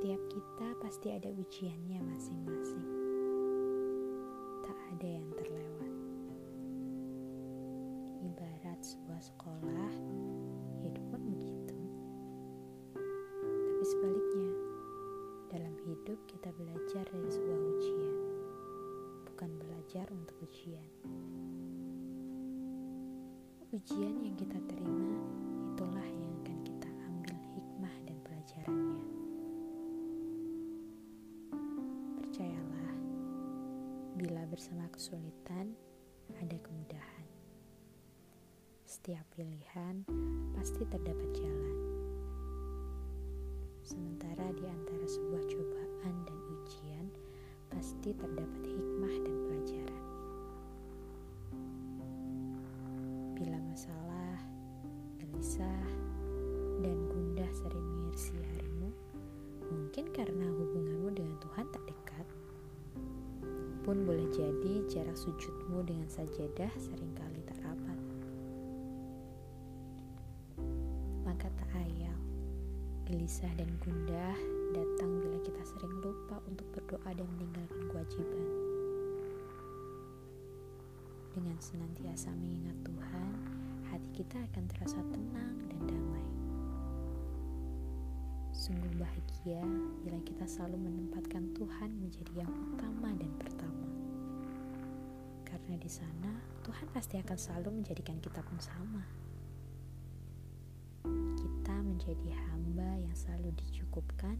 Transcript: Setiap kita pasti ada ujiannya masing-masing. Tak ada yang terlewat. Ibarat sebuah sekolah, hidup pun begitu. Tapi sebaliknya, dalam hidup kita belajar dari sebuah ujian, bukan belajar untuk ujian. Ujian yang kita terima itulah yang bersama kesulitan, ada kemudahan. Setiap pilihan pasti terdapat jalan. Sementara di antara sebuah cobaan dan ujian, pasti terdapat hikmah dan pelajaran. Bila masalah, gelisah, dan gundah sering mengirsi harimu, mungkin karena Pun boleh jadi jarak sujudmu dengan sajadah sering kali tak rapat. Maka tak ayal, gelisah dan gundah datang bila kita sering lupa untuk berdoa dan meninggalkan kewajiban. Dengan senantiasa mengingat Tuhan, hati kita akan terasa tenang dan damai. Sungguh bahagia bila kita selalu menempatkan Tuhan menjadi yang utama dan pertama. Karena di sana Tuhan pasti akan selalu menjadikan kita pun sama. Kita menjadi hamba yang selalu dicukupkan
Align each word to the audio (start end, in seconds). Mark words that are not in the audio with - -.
Setiap 0.00 0.32
kita 0.32 0.68
pasti 0.80 1.12
ada 1.12 1.28
ujiannya 1.28 2.00
masing-masing. 2.00 2.88
Tak 4.64 4.78
ada 4.96 5.04
yang 5.04 5.28
terlewat. 5.36 5.92
Ibarat 8.24 8.80
sebuah 8.80 9.20
sekolah, 9.20 9.92
hidup 10.80 11.04
pun 11.12 11.20
begitu. 11.20 11.76
Tapi 13.44 13.84
sebaliknya, 13.84 14.50
dalam 15.52 15.76
hidup 15.84 16.16
kita 16.32 16.48
belajar 16.56 17.04
dari 17.04 17.28
sebuah 17.28 17.60
ujian, 17.60 18.16
bukan 19.28 19.52
belajar 19.60 20.08
untuk 20.16 20.48
ujian. 20.48 20.88
Ujian 23.68 24.16
yang 24.24 24.36
kita 24.40 24.64
terima 24.64 25.12
itulah 25.76 26.08
yang 26.08 26.40
bersama 34.50 34.90
kesulitan, 34.90 35.78
ada 36.42 36.58
kemudahan. 36.58 37.26
Setiap 38.82 39.22
pilihan 39.38 40.02
pasti 40.58 40.82
terdapat 40.90 41.30
jalan. 41.38 41.76
Sementara 43.86 44.50
di 44.50 44.66
antara 44.66 45.06
sebuah 45.06 45.46
cobaan 45.46 46.14
dan 46.26 46.38
ujian, 46.58 47.06
pasti 47.70 48.10
terdapat 48.10 48.62
hikmah 48.66 49.14
dan 49.22 49.36
pelajaran. 49.46 50.04
Bila 53.38 53.58
masalah, 53.70 54.34
gelisah, 55.22 55.86
dan 56.82 56.98
gundah 57.06 57.50
sering 57.54 57.86
mengirsi 57.86 58.34
harimu, 58.34 58.90
mungkin 59.70 60.10
karena 60.10 60.49
Pun 63.80 64.04
boleh 64.04 64.28
jadi 64.28 64.84
jarak 64.92 65.16
sujudmu 65.16 65.80
dengan 65.88 66.04
sajadah 66.06 66.68
sering 66.76 67.12
kali 67.16 67.40
tak 67.48 67.58
rapat. 67.64 67.98
Maka 71.24 71.48
tak 71.48 71.70
ayal, 71.80 72.18
gelisah 73.08 73.50
dan 73.56 73.72
gundah 73.80 74.36
datang 74.76 75.24
bila 75.24 75.40
kita 75.40 75.62
sering 75.64 75.96
lupa 76.04 76.38
untuk 76.44 76.68
berdoa 76.76 77.10
dan 77.16 77.26
meninggalkan 77.34 77.82
kewajiban. 77.88 78.46
Dengan 81.32 81.56
senantiasa 81.62 82.30
mengingat 82.36 82.76
Tuhan, 82.84 83.32
hati 83.88 84.08
kita 84.12 84.38
akan 84.50 84.64
terasa 84.70 85.00
tenang 85.08 85.56
dan 85.72 85.80
damai. 85.88 85.99
Sungguh 88.70 89.02
bahagia 89.02 89.66
bila 90.06 90.22
kita 90.22 90.46
selalu 90.46 90.78
menempatkan 90.78 91.42
Tuhan 91.58 91.90
menjadi 91.90 92.46
yang 92.46 92.52
utama 92.70 93.10
dan 93.18 93.26
pertama. 93.34 93.88
Karena 95.42 95.74
di 95.74 95.90
sana 95.90 96.30
Tuhan 96.62 96.86
pasti 96.94 97.18
akan 97.18 97.34
selalu 97.34 97.82
menjadikan 97.82 98.22
kita 98.22 98.38
pun 98.46 98.62
sama. 98.62 99.02
Kita 101.34 101.82
menjadi 101.82 102.30
hamba 102.30 102.94
yang 102.94 103.10
selalu 103.18 103.50
dicukupkan 103.58 104.38